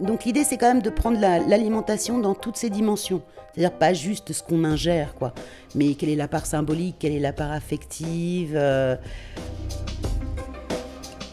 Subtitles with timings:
[0.00, 3.20] Donc l'idée, c'est quand même de prendre l'alimentation dans toutes ses dimensions.
[3.54, 5.34] C'est-à-dire pas juste ce qu'on ingère, quoi.
[5.74, 8.54] Mais quelle est la part symbolique, quelle est la part affective.
[8.54, 8.96] Euh.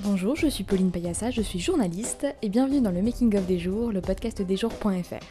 [0.02, 3.60] Bonjour, je suis Pauline Payassa, je suis journaliste et bienvenue dans le Making of des
[3.60, 5.26] jours, le podcast des jours.fr.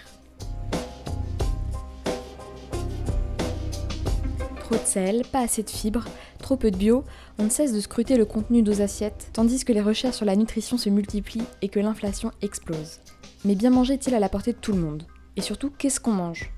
[4.60, 6.04] Trop de sel, pas assez de fibres,
[6.38, 7.04] trop peu de bio,
[7.38, 10.26] on ne cesse de scruter le contenu de nos assiettes, tandis que les recherches sur
[10.26, 13.00] la nutrition se multiplient et que l'inflation explose.
[13.46, 15.04] Mais bien manger est-il à la portée de tout le monde
[15.36, 16.50] Et surtout, qu'est-ce qu'on mange?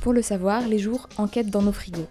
[0.00, 2.08] Pour le savoir, les jours enquêtent dans nos frigos.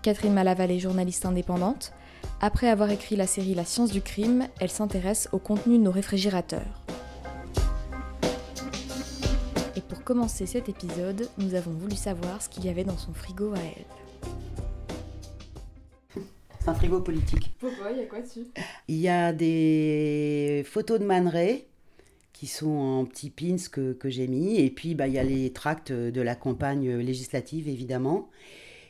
[0.00, 1.92] Catherine Malaval est journaliste indépendante.
[2.40, 5.90] Après avoir écrit la série La science du crime, elle s'intéresse au contenu de nos
[5.90, 6.86] réfrigérateurs.
[9.76, 13.12] Et pour commencer cet épisode, nous avons voulu savoir ce qu'il y avait dans son
[13.12, 13.84] frigo à elle
[16.68, 17.54] un frigo politique.
[17.60, 17.92] Pourquoi?
[17.92, 18.46] Il y a quoi dessus?
[18.88, 21.28] Il y a des photos de Man
[22.36, 24.60] qui sont en petits pins que, que j'ai mis.
[24.60, 28.28] Et puis, bah, il y a les tracts de la campagne législative, évidemment.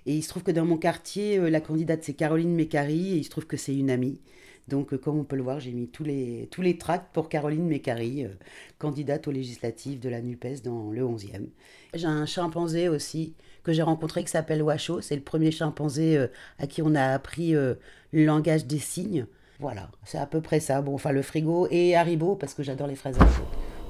[0.04, 3.16] Et il se trouve que dans mon quartier, euh, la candidate, c'est Caroline Mécari, et
[3.18, 4.20] il se trouve que c'est une amie.
[4.66, 7.28] Donc, euh, comme on peut le voir, j'ai mis tous les, tous les tracts pour
[7.28, 8.30] Caroline Mécari, euh,
[8.78, 11.46] candidate aux législatives de la NUPES dans le 11e.
[11.94, 15.00] J'ai un chimpanzé aussi que j'ai rencontré qui s'appelle Washo.
[15.02, 16.18] C'est le premier chimpanzé
[16.58, 17.78] à qui on a appris le
[18.12, 19.26] langage des signes.
[19.60, 20.82] Voilà, c'est à peu près ça.
[20.82, 23.26] Bon, enfin, le frigo et Haribo, parce que j'adore les fraises à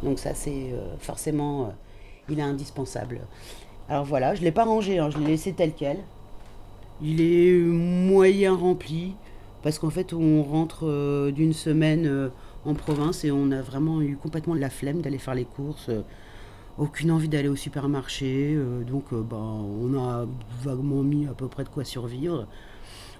[0.04, 1.74] Donc, ça, c'est forcément,
[2.28, 3.20] il est indispensable.
[3.88, 5.98] Alors voilà, je ne l'ai pas rangé, hein, je l'ai laissé tel quel.
[7.00, 9.14] Il est moyen rempli
[9.62, 12.28] parce qu'en fait on rentre euh, d'une semaine euh,
[12.64, 15.88] en province et on a vraiment eu complètement de la flemme d'aller faire les courses,
[15.88, 16.02] euh,
[16.78, 18.54] aucune envie d'aller au supermarché,
[18.86, 20.26] donc bah, on a
[20.62, 22.46] vaguement mis à peu près de quoi survivre.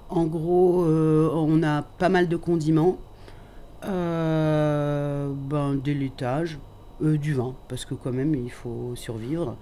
[0.08, 2.98] En gros, on a pas mal de condiments,
[3.82, 6.58] ben, des laitages,
[7.00, 9.56] du vin, parce que quand même il faut survivre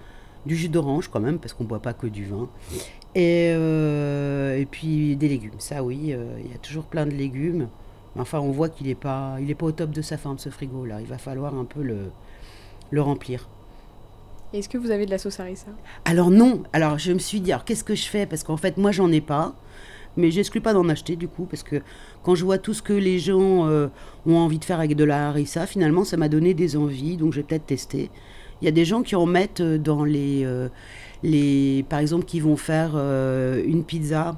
[0.47, 2.49] du jus d'orange quand même, parce qu'on ne boit pas que du vin.
[3.15, 5.59] Et, euh, et puis des légumes.
[5.59, 7.69] Ça, oui, euh, il y a toujours plein de légumes.
[8.19, 10.51] Enfin, on voit qu'il n'est pas, il est pas au top de sa forme, ce
[10.51, 11.01] frigo-là.
[11.01, 12.11] Il va falloir un peu le,
[12.91, 13.49] le remplir.
[14.53, 15.71] Est-ce que vous avez de la sauce harissa?
[16.05, 16.63] Alors non.
[16.73, 18.27] Alors je me suis dit, alors qu'est-ce que je fais?
[18.27, 19.55] Parce qu'en fait, moi, j'en ai pas.
[20.17, 21.83] Mais j'exclus pas d'en acheter du coup, parce que
[22.23, 23.89] quand je vois tout ce que les gens euh,
[24.27, 27.17] ont envie de faire avec de la harissa, finalement, ça m'a donné des envies.
[27.17, 28.11] Donc je vais peut-être tester.
[28.63, 30.69] Il y a des gens qui en mettent euh, dans les, euh,
[31.23, 34.37] les par exemple, qui vont faire une pizza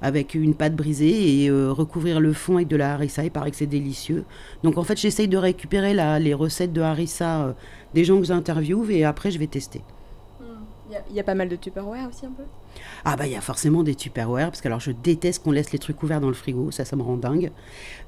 [0.00, 3.24] avec une pâte brisée et recouvrir le fond avec de la harissa.
[3.24, 4.24] Il paraît que c'est délicieux.
[4.62, 7.56] Donc en fait, j'essaye de récupérer les recettes de harissa
[7.94, 9.82] des gens que j'interviewe et après, je vais tester.
[11.10, 12.44] Il y, a pas mal de Tupperware aussi un peu
[13.04, 15.70] Ah bah il y a forcément des Tupperware, parce que alors je déteste qu'on laisse
[15.70, 17.50] les trucs ouverts dans le frigo, ça ça me rend dingue.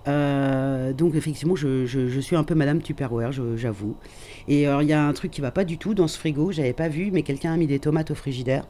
[0.09, 3.97] Euh, donc effectivement je, je, suis un peu Madame Tupperware, j'avoue.
[4.49, 6.53] Et alors il y a un truc qui va pas du tout dans ce frigo,
[6.53, 8.65] j'avais pas vu, mais quelqu'un a mis des tomates au frigidaire.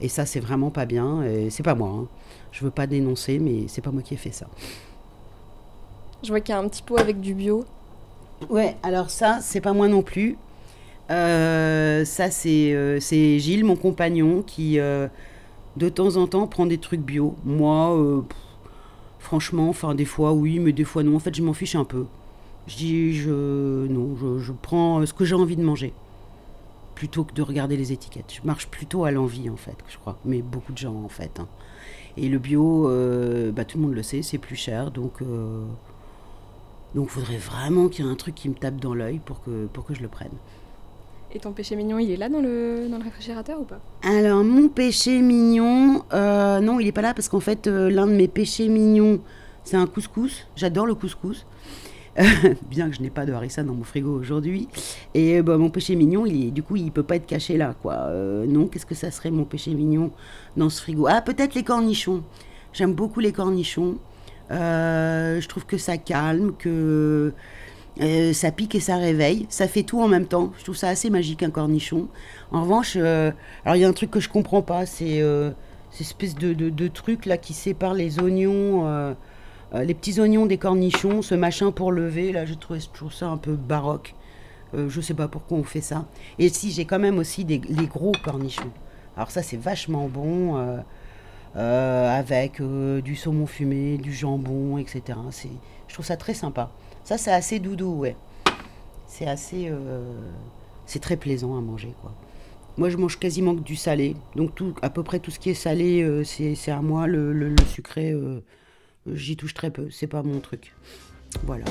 [0.00, 1.90] Et ça c'est vraiment pas bien, et c'est pas moi.
[1.90, 2.08] Hein.
[2.52, 4.46] Je veux pas dénoncer, mais c'est pas moi qui ai fait ça.
[6.22, 7.64] Je vois qu'il y a un petit pot avec du bio.
[8.48, 10.38] Ouais, alors ça, c'est pas moi non plus.
[11.10, 15.08] Euh, ça, euh, c'est Gilles, mon compagnon, qui euh,
[15.76, 17.36] de temps en temps prend des trucs bio.
[17.44, 18.24] Moi,
[19.18, 21.16] franchement, enfin, des fois oui, mais des fois non.
[21.16, 22.06] En fait, je m'en fiche un peu.
[22.66, 25.92] Je dis, je, non, je, prends ce que j'ai envie de manger
[26.94, 28.34] plutôt que de regarder les étiquettes.
[28.34, 30.18] Je marche plutôt à l'envie, en fait, je crois.
[30.24, 31.40] Mais beaucoup de gens, en fait.
[31.40, 31.48] Hein.
[32.16, 32.84] Et le bio,
[33.52, 34.90] bah, tout le monde le sait, c'est plus cher.
[34.90, 35.22] Donc,
[36.94, 39.66] donc, faudrait vraiment qu'il y ait un truc qui me tape dans l'œil pour que,
[39.66, 40.30] pour que je le prenne.
[41.32, 43.80] Et ton péché mignon, il est là dans le, réfrigérateur ou pas?
[44.02, 48.06] Alors, mon péché mignon, euh, non, il n'est pas là parce qu'en fait, euh, l'un
[48.08, 49.20] de mes péchés mignons,
[49.62, 50.48] c'est un couscous.
[50.56, 51.46] J'adore le couscous.
[52.68, 54.68] bien que je n'ai pas de harissa dans mon frigo aujourd'hui.
[55.14, 57.76] Et bah, mon péché mignon, il est, du coup, il peut pas être caché là,
[57.80, 57.94] quoi.
[58.08, 60.10] Euh, non, qu'est-ce que ça serait mon péché mignon
[60.56, 61.06] dans ce frigo?
[61.08, 62.24] Ah, peut-être les cornichons.
[62.72, 63.98] J'aime beaucoup les cornichons.
[64.50, 67.32] je trouve que ça calme, que
[68.00, 69.46] euh, ça pique et ça réveille.
[69.48, 70.52] Ça fait tout en même temps.
[70.58, 72.08] Je trouve ça assez magique, un cornichon.
[72.52, 73.32] En revanche, euh,
[73.64, 75.50] alors il y a un truc que je comprends pas, c'est euh,
[75.90, 79.14] cette espèce de, truc là qui sépare les oignons,
[79.74, 82.32] les petits oignons des cornichons, ce machin pour lever.
[82.32, 84.14] Là, je trouve, toujours ça un peu baroque.
[84.74, 86.06] je sais pas pourquoi on fait ça.
[86.38, 88.70] Et si, j'ai quand même aussi des, les gros cornichons.
[89.16, 90.56] Alors ça, c'est vachement bon.
[91.56, 95.18] avec du saumon fumé, du jambon, etc.
[95.88, 96.70] Je trouve ça très sympa.
[97.04, 98.16] Ça, c'est assez doudou, ouais.
[99.06, 99.68] C'est assez.
[99.68, 100.02] Euh,
[100.86, 102.14] c'est très plaisant à manger, quoi.
[102.78, 104.16] Moi, je mange quasiment que du salé.
[104.36, 107.06] Donc, tout, à peu près tout ce qui est salé, euh, c'est à moi.
[107.06, 108.40] Le, le, sucré, euh,
[109.12, 109.90] j'y touche très peu.
[109.90, 110.74] C'est pas mon truc.
[111.44, 111.64] Voilà.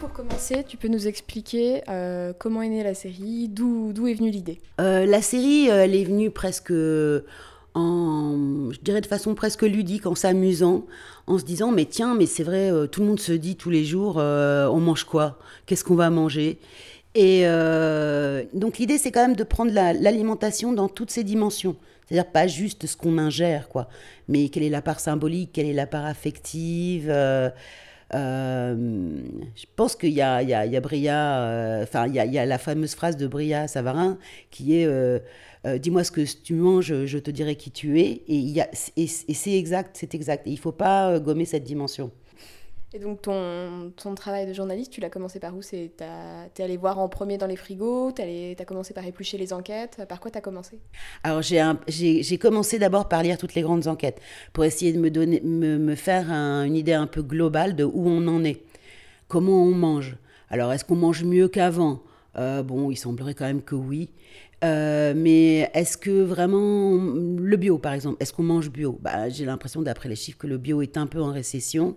[0.00, 1.82] pour commencer, tu peux nous expliquer
[2.38, 4.60] comment est née la série, d'où est venue l'idée?
[4.78, 6.72] La série, elle est venue presque
[7.74, 10.86] en, je dirais de façon presque ludique, en s'amusant,
[11.26, 13.84] en se disant mais tiens, mais c'est vrai, tout le monde se dit tous les
[13.84, 15.38] jours, on mange quoi?
[15.66, 16.58] Qu'est-ce qu'on va manger?
[17.14, 21.76] Et euh, donc l'idée, c'est quand même de prendre l'alimentation dans toutes ses dimensions.
[22.06, 23.88] C'est-à-dire pas juste ce qu'on ingère, quoi,
[24.28, 27.08] mais quelle est la part symbolique, quelle est la part affective.
[27.08, 27.48] Euh,
[28.12, 28.76] euh,
[29.56, 32.46] je pense qu'il y il y a, il y a Bria, enfin, il, y a,
[32.46, 34.18] la fameuse phrase de Bria Savarin
[34.50, 34.88] qui est
[35.64, 38.22] Dis-moi ce que tu manges, je te dirai qui tu es.
[38.28, 40.46] Et, il y a, et, et c'est exact, c'est exact.
[40.46, 42.10] Et il ne faut pas gommer cette dimension.
[42.94, 45.60] Et donc ton, ton, travail de journaliste, tu l'as commencé par où?
[45.62, 49.52] Tu es allé voir en premier dans les frigos Tu as commencé par éplucher les
[49.52, 50.78] enquêtes Par quoi tu as commencé?
[51.24, 54.20] Alors j'ai commencé d'abord par lire toutes les grandes enquêtes
[54.52, 58.08] pour essayer de me, donner, me, me faire une idée un peu globale de où
[58.08, 58.62] on en est.
[59.26, 60.16] Comment on mange?
[60.48, 62.00] Alors est-ce qu'on mange mieux qu'avant?
[62.36, 64.10] Euh, Bon, il semblerait quand même que oui.
[64.62, 68.98] Euh, mais est-ce que vraiment le bio, par exemple, est-ce qu'on mange bio?
[69.02, 71.96] Bah, J'ai l'impression, d'après les chiffres, que le bio est un peu en récession.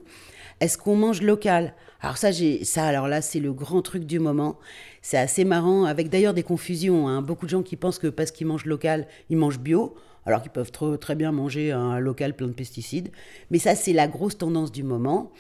[0.60, 1.74] Est-ce qu'on mange local?
[2.02, 2.86] Alors ça, j'ai ça.
[2.86, 4.58] Alors là, c'est le grand truc du moment.
[5.02, 7.08] C'est assez marrant, avec d'ailleurs des confusions.
[7.08, 7.22] Hein.
[7.22, 9.96] Beaucoup de gens qui pensent que parce qu'ils mangent local, ils mangent bio,
[10.26, 13.12] alors qu'ils peuvent très bien manger un local plein de pesticides.
[13.52, 15.32] Mais ça, c'est la grosse tendance du moment.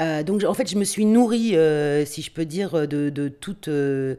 [0.00, 3.28] Euh, donc en fait, je me suis nourrie, euh, si je peux dire, de, de
[3.28, 4.16] toutes euh,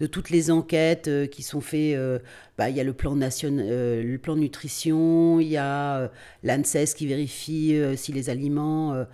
[0.00, 1.98] de toutes les enquêtes qui sont faites.
[2.56, 3.66] Bah, il y a le plan, national,
[4.02, 6.10] le plan nutrition, il y a
[6.42, 9.06] l'ANSES qui vérifie si les aliments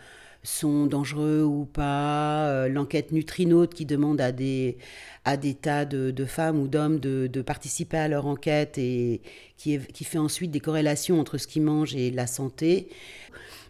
[0.45, 4.77] sont dangereux ou pas, euh, l'enquête Nutrinote qui demande à des,
[5.25, 9.23] à des tas de, femmes ou d'hommes de, participer à leur enquête et
[9.57, 12.89] qui fait ensuite des corrélations entre ce qu'ils mangent et la santé.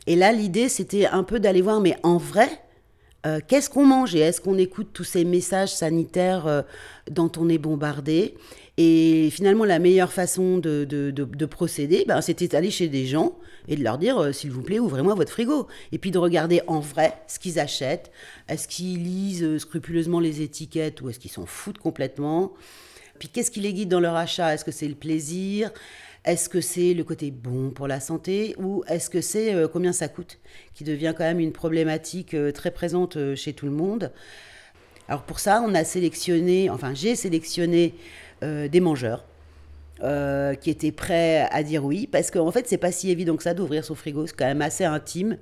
[0.06, 2.48] Et là, l'idée, c'était un peu d'aller voir, mais en vrai,
[3.26, 6.62] euh, qu'est-ce qu'on mange et est-ce qu'on écoute tous ces messages sanitaires euh,
[7.10, 8.34] dont on est bombardé?
[8.76, 13.76] Et finalement, la meilleure façon de, de, procéder, ben, c'était d'aller chez des gens et
[13.76, 15.68] de leur dire, euh, s'il vous plaît, ouvrez-moi votre frigo.
[15.92, 18.10] Et puis de regarder en vrai ce qu'ils achètent.
[18.48, 22.52] Est-ce qu'ils lisent scrupuleusement les étiquettes ou est-ce qu'ils s'en foutent complètement?
[23.18, 24.52] Puis qu'est-ce qui les guide dans leur achat?
[24.52, 25.70] Est-ce que c'est le plaisir?
[26.24, 29.92] Est-ce que c'est le côté bon pour la santé ou est-ce que c'est euh, combien
[29.92, 30.38] ça coûte
[30.72, 34.10] qui devient quand même une problématique euh, très présente euh, chez tout le monde.
[35.06, 37.94] Alors pour ça, on a sélectionné, enfin j'ai sélectionné
[38.42, 39.24] des mangeurs
[40.00, 43.54] qui étaient prêts à dire oui parce qu'en fait c'est pas si évident que ça
[43.54, 45.38] d'ouvrir son frigo, c'est quand même assez intime.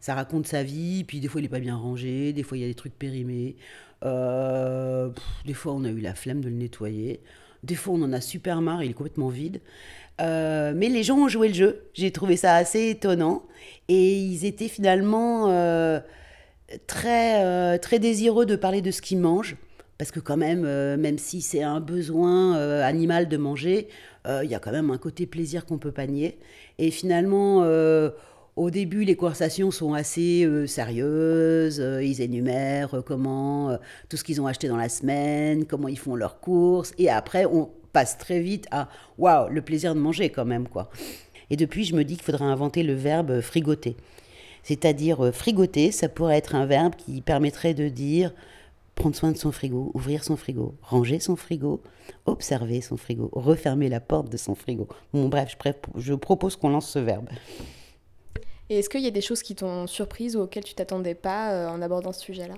[0.00, 2.60] Ça raconte sa vie, puis des fois il n'est pas bien rangé, des fois il
[2.60, 3.56] y a des trucs périmés,
[4.02, 7.20] des fois on a eu la flemme de le nettoyer.
[7.66, 9.60] Des fois, on en a super marre, il est complètement vide.
[10.20, 11.82] Euh, mais les gens ont joué le jeu.
[11.94, 13.42] J'ai trouvé ça assez étonnant.
[13.88, 16.00] Et ils étaient finalement euh,
[16.86, 19.56] très, euh, très désireux de parler de ce qu'ils mangent.
[19.98, 20.60] Parce que quand même,
[20.96, 23.88] même si c'est un besoin animal de manger,
[24.26, 26.38] il y a quand même un côté plaisir qu'on peut pas nier.
[26.76, 27.66] Et finalement,
[28.56, 31.82] au début, les conversations sont assez sérieuses.
[32.02, 33.78] ils énumèrent comment
[34.10, 36.92] tout ce qu'ils ont acheté dans la semaine, comment ils font leurs courses.
[36.98, 40.90] Et après, on passe très vite à waouh, le plaisir de manger quand même quoi.
[41.48, 43.96] Et depuis, je me dis qu'il faudrait inventer le verbe frigoter.
[44.62, 48.34] C'est-à-dire euh, frigoter, ça pourrait être un verbe qui permettrait de dire
[48.96, 51.80] prendre soin de son frigo, ouvrir son frigo, ranger son frigo,
[52.26, 54.88] observer son frigo, refermer la porte de son frigo.
[55.14, 57.30] Bon, bref, je, je propose qu'on lance ce verbe.
[58.68, 61.54] Et est-ce qu'il y a des choses qui t'ont surprise ou auxquelles tu t'attendais pas
[61.54, 62.56] euh, en abordant ce sujet-là?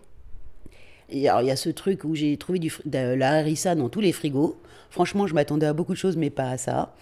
[1.10, 4.00] Alors, il y a ce truc où j'ai trouvé du, de la harissa dans tous
[4.00, 4.60] les frigos.
[4.90, 6.94] Franchement, je m'attendais à beaucoup de choses, mais pas à ça.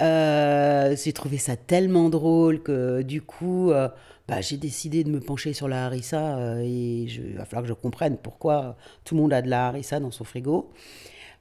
[0.00, 3.88] Euh, j'ai trouvé ça tellement drôle que du coup, euh,
[4.28, 7.68] bah, j'ai décidé de me pencher sur la harissa euh, et il va falloir que
[7.68, 10.70] je comprenne pourquoi tout le monde a de la harissa dans son frigo.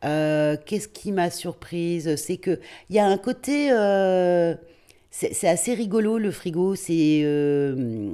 [0.02, 2.16] Qu'est-ce qui m'a surprise?
[2.16, 2.60] C'est qu'il
[2.92, 3.72] y a un côté
[5.18, 8.14] c'est assez rigolo le frigo, c'est euh,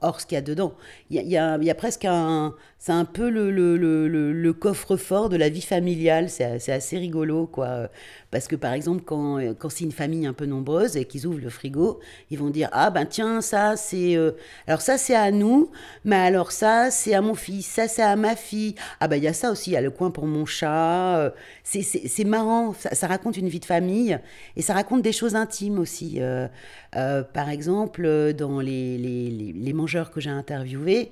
[0.00, 0.72] hors ce qu'il y a dedans.
[1.10, 5.36] Il y a, y a, presque un, c'est un peu le, le, le, coffre-fort de
[5.36, 7.90] la vie familiale, c'est assez rigolo quoi.
[8.30, 11.40] Parce que par exemple, quand, quand c'est une famille un peu nombreuse et qu'ils ouvrent
[11.42, 14.16] le frigo, ils vont dire Ah ben tiens, ça c'est.
[14.16, 14.32] Euh,
[14.66, 15.70] alors ça c'est à nous,
[16.06, 18.76] mais alors ça c'est à mon fils, ça c'est à ma fille.
[19.00, 21.18] Ah ben il y a ça aussi, il y a le coin pour mon chat.
[21.18, 21.30] Euh,
[21.64, 24.18] c'est marrant, ça, raconte une vie de famille
[24.56, 26.16] et ça raconte des choses intimes aussi.
[26.18, 26.29] Euh,
[26.92, 31.10] par exemple, dans les, les, mangeurs que j'ai interviewés,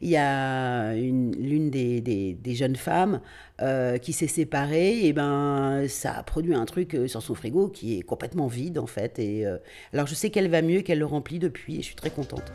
[0.00, 3.20] il y a l'une des, des, jeunes femmes
[3.60, 7.68] euh, qui s'est séparée, et ben ça a produit un truc euh, sur son frigo
[7.68, 9.18] qui est complètement vide en fait.
[9.18, 9.58] Et euh,
[9.92, 12.52] alors je sais qu'elle va mieux, qu'elle le remplit depuis, et je suis très contente.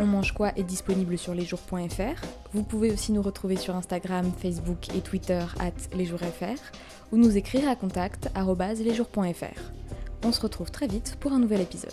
[0.00, 2.24] On mange quoi est disponible sur lesjours.fr.
[2.54, 5.44] Vous pouvez aussi nous retrouver sur Instagram, Facebook et Twitter
[5.94, 6.58] lesjoursfr
[7.12, 8.30] ou nous écrire à contact
[8.82, 9.60] lesjours.fr.
[10.24, 11.92] On se retrouve très vite pour un nouvel épisode.